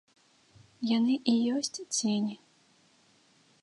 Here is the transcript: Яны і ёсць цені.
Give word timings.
Яны 0.97 1.15
і 1.33 1.37
ёсць 1.59 1.71
цені. 1.97 2.35